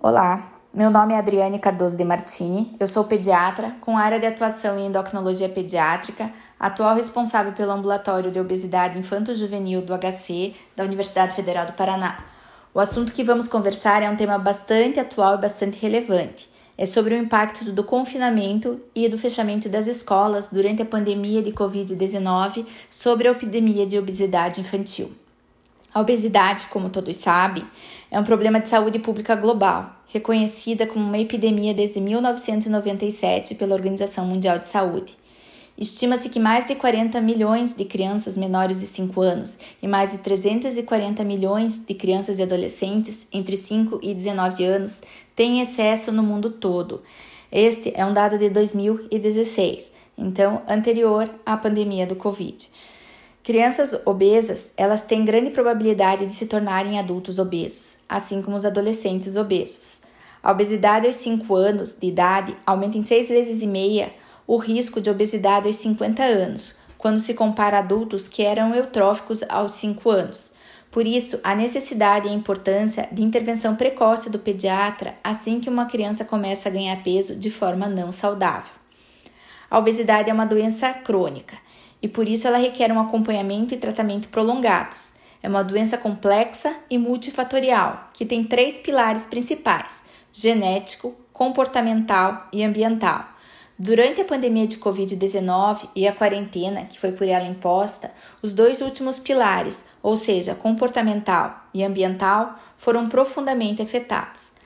[0.00, 4.78] Olá, meu nome é Adriane Cardoso de Martini, eu sou pediatra com área de atuação
[4.78, 11.66] em endocrinologia pediátrica, atual responsável pelo ambulatório de obesidade infanto-juvenil do HC da Universidade Federal
[11.66, 12.24] do Paraná.
[12.72, 16.48] O assunto que vamos conversar é um tema bastante atual e bastante relevante.
[16.76, 21.50] É sobre o impacto do confinamento e do fechamento das escolas durante a pandemia de
[21.50, 25.10] Covid-19 sobre a epidemia de obesidade infantil.
[25.98, 27.64] A obesidade, como todos sabem,
[28.08, 34.24] é um problema de saúde pública global, reconhecida como uma epidemia desde 1997 pela Organização
[34.24, 35.12] Mundial de Saúde.
[35.76, 40.18] Estima-se que mais de 40 milhões de crianças menores de 5 anos e mais de
[40.18, 45.02] 340 milhões de crianças e adolescentes entre 5 e 19 anos
[45.34, 47.02] têm excesso no mundo todo.
[47.50, 52.68] Este é um dado de 2016, então anterior à pandemia do Covid.
[53.42, 59.36] Crianças obesas, elas têm grande probabilidade de se tornarem adultos obesos, assim como os adolescentes
[59.36, 60.02] obesos.
[60.42, 64.12] A obesidade aos 5 anos de idade aumenta em 6 vezes e meia
[64.46, 69.74] o risco de obesidade aos 50 anos, quando se compara adultos que eram eutróficos aos
[69.74, 70.52] 5 anos.
[70.90, 75.86] Por isso, a necessidade e a importância de intervenção precoce do pediatra assim que uma
[75.86, 78.72] criança começa a ganhar peso de forma não saudável.
[79.70, 81.56] A obesidade é uma doença crônica
[82.00, 85.14] e por isso ela requer um acompanhamento e tratamento prolongados.
[85.42, 93.24] É uma doença complexa e multifatorial, que tem três pilares principais: genético, comportamental e ambiental.
[93.78, 98.10] Durante a pandemia de Covid-19 e a quarentena que foi por ela imposta,
[98.42, 104.57] os dois últimos pilares, ou seja, comportamental e ambiental, foram profundamente afetados.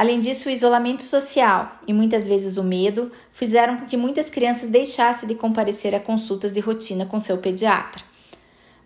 [0.00, 4.70] Além disso, o isolamento social e muitas vezes o medo fizeram com que muitas crianças
[4.70, 8.02] deixassem de comparecer a consultas de rotina com seu pediatra.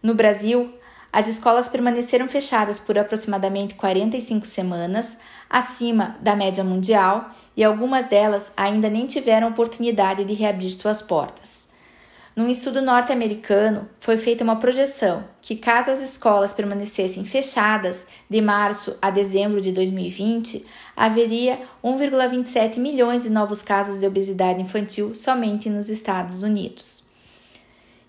[0.03, 0.75] No Brasil,
[1.13, 5.17] as escolas permaneceram fechadas por aproximadamente 45 semanas,
[5.49, 11.64] acima da média mundial, e algumas delas ainda nem tiveram oportunidade de reabrir suas portas.
[12.37, 18.97] Num estudo norte-americano, foi feita uma projeção que, caso as escolas permanecessem fechadas de março
[19.01, 25.89] a dezembro de 2020, haveria 1,27 milhões de novos casos de obesidade infantil somente nos
[25.89, 27.05] Estados Unidos.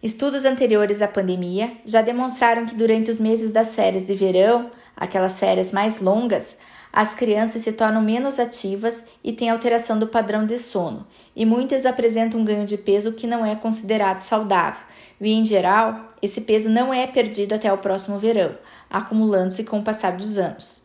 [0.02, 5.40] Estudos anteriores à pandemia já demonstraram que durante os meses das férias de verão, aquelas
[5.40, 6.57] férias mais longas,
[6.95, 11.85] as crianças se tornam menos ativas e têm alteração do padrão de sono, e muitas
[11.85, 14.81] apresentam um ganho de peso que não é considerado saudável.
[15.19, 18.57] E, em geral, esse peso não é perdido até o próximo verão,
[18.89, 20.84] acumulando-se com o passar dos anos.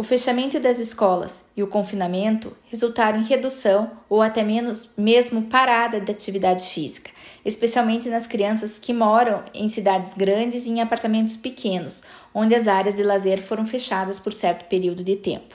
[0.00, 6.00] O fechamento das escolas e o confinamento resultaram em redução ou até menos mesmo parada
[6.00, 7.10] da atividade física,
[7.44, 12.02] especialmente nas crianças que moram em cidades grandes e em apartamentos pequenos,
[12.32, 15.54] onde as áreas de lazer foram fechadas por certo período de tempo.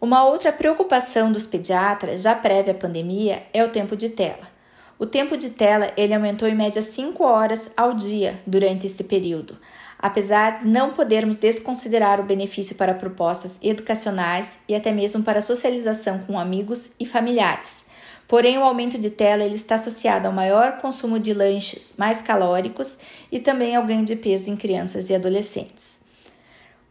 [0.00, 4.53] Uma outra preocupação dos pediatras, já prévia à pandemia, é o tempo de tela.
[4.98, 9.58] O tempo de tela ele aumentou em média 5 horas ao dia durante este período,
[9.98, 16.20] apesar de não podermos desconsiderar o benefício para propostas educacionais e até mesmo para socialização
[16.20, 17.86] com amigos e familiares.
[18.28, 22.98] Porém, o aumento de tela ele está associado ao maior consumo de lanches mais calóricos
[23.30, 26.00] e também ao ganho de peso em crianças e adolescentes.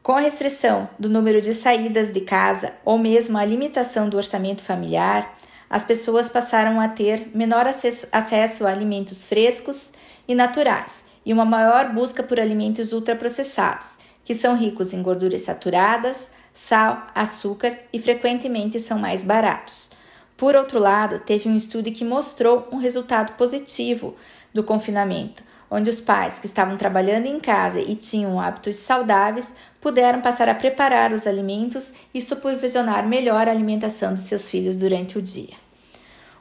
[0.04, 4.62] Com a restrição do número de saídas de casa ou mesmo a limitação do orçamento
[4.62, 5.38] familiar,
[5.70, 9.92] as pessoas passaram a ter menor acesso, a alimentos frescos
[10.28, 16.32] e naturais e uma maior busca por alimentos ultraprocessados, que são ricos em gorduras saturadas,
[16.54, 19.92] sal, açúcar e frequentemente são mais baratos.
[20.38, 24.16] Por outro lado, teve um estudo que mostrou um resultado positivo
[24.54, 30.22] do confinamento, onde os pais que estavam trabalhando em casa e tinham hábitos saudáveis puderam
[30.22, 35.22] passar a preparar os alimentos e supervisionar melhor a alimentação dos seus filhos durante o
[35.22, 35.56] dia.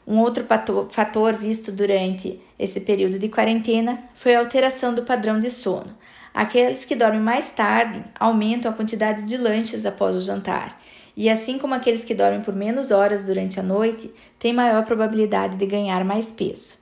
[0.06, 0.44] Um outro
[0.90, 5.96] fator visto durante esse período de quarentena foi a alteração do padrão de sono.
[6.34, 10.78] Aqueles que dormem mais tarde aumentam a quantidade de lanches após o jantar
[11.16, 15.56] e assim como aqueles que dormem por menos horas durante a noite têm maior probabilidade
[15.56, 16.76] de ganhar mais peso.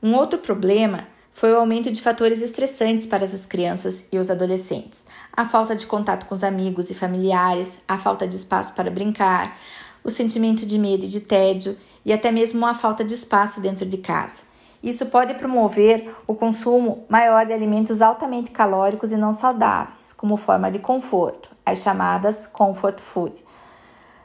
[0.00, 5.06] Um outro problema foi o aumento de fatores estressantes para as crianças e os adolescentes:
[5.32, 9.56] a falta de contato com os amigos e familiares, a falta de espaço para brincar,
[10.02, 13.86] o sentimento de medo e de tédio e até mesmo a falta de espaço dentro
[13.86, 14.42] de casa.
[14.82, 20.72] Isso pode promover o consumo maior de alimentos altamente calóricos e não saudáveis, como forma
[20.72, 23.44] de conforto, as chamadas comfort food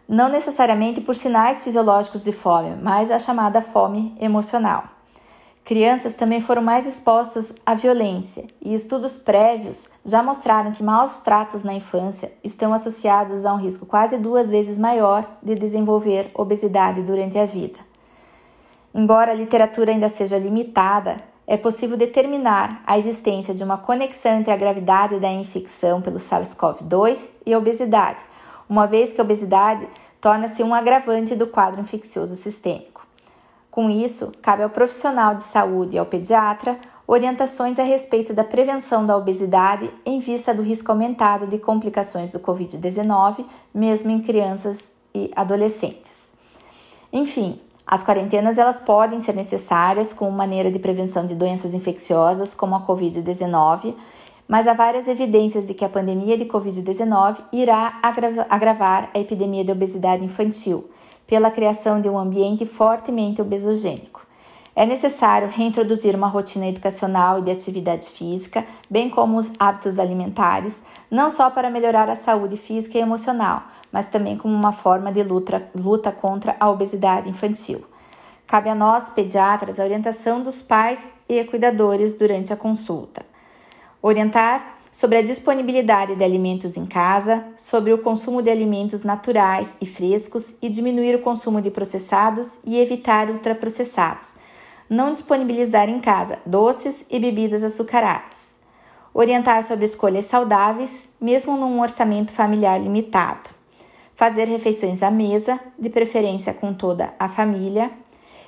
[0.06, 4.84] não necessariamente por sinais fisiológicos de fome, mas a chamada fome emocional.
[5.66, 11.64] Crianças também foram mais expostas à violência, e estudos prévios já mostraram que maus tratos
[11.64, 17.38] na infância estão associados a um risco quase duas vezes maior de desenvolver obesidade durante
[17.38, 17.80] a vida.
[18.94, 21.16] Embora a literatura ainda seja limitada,
[21.48, 27.30] é possível determinar a existência de uma conexão entre a gravidade da infecção pelo SARS-CoV-2
[27.46, 28.20] e a obesidade,
[28.68, 29.88] uma vez que a obesidade
[30.20, 32.93] torna-se um agravante do quadro infeccioso sistêmico.
[33.74, 36.78] Com isso, cabe ao profissional de saúde e ao pediatra
[37.08, 42.40] orientações a respeito da prevenção da obesidade em vista do risco aumentado de complicações do
[42.40, 43.44] Covid-19,
[43.74, 46.32] mesmo em crianças e adolescentes.
[47.12, 52.76] Enfim, as quarentenas elas podem ser necessárias como maneira de prevenção de doenças infecciosas como
[52.76, 53.96] a Covid-19,
[54.48, 58.00] mas há várias evidências de que a pandemia de Covid-19 irá
[58.50, 60.90] agravar a epidemia de obesidade infantil,
[61.26, 64.24] pela criação de um ambiente fortemente obesogênico.
[64.76, 70.84] É necessário reintroduzir uma rotina educacional e de atividade física, bem como os hábitos alimentares,
[71.12, 75.22] não só para melhorar a saúde física e emocional, mas também como uma forma de
[75.22, 77.84] luta, luta contra a obesidade infantil.
[78.48, 83.24] Cabe a nós, pediatras, a orientação dos pais e cuidadores durante a consulta.
[84.06, 89.86] Orientar sobre a disponibilidade de alimentos em casa, sobre o consumo de alimentos naturais e
[89.86, 94.36] frescos e diminuir o consumo de processados e evitar ultraprocessados.
[94.90, 98.58] Não disponibilizar em casa doces e bebidas açucaradas.
[99.14, 103.50] Orientar sobre escolhas saudáveis, mesmo num orçamento familiar limitado.
[104.18, 107.90] Fazer refeições à mesa, de preferência com toda a família.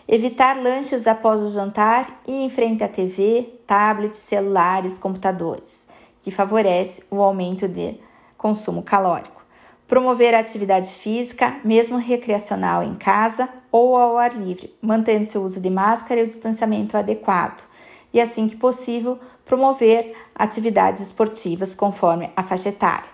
[0.07, 5.87] Evitar lanches após o jantar e em frente à TV, tablets, celulares, computadores
[6.21, 7.99] que favorece o aumento de
[8.37, 9.43] consumo calórico.
[9.87, 15.59] Promover a atividade física, mesmo recreacional em casa ou ao ar livre, mantendo-se o uso
[15.59, 17.63] de máscara e o distanciamento adequado.
[18.13, 23.09] E assim que possível, promover atividades esportivas conforme a faixa etária.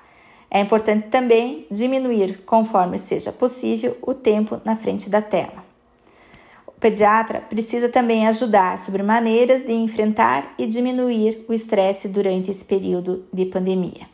[0.49, 5.70] É importante também diminuir, conforme seja possível, o tempo na frente da tela
[6.81, 13.24] pediatra precisa também ajudar sobre maneiras de enfrentar e diminuir o estresse durante esse período
[13.31, 14.10] de pandemia.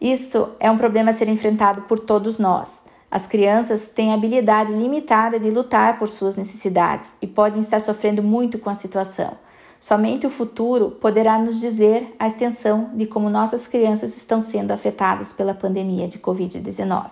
[0.00, 2.82] Isto é um problema a ser enfrentado por todos nós.
[3.10, 8.58] As crianças têm habilidade limitada de lutar por suas necessidades e podem estar sofrendo muito
[8.58, 9.36] com a situação.
[9.78, 15.32] Somente o futuro poderá nos dizer a extensão de como nossas crianças estão sendo afetadas
[15.32, 17.10] pela pandemia de Covid-19.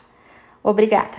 [0.62, 1.16] Obrigada!